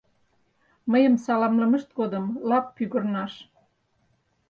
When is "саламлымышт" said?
1.25-1.89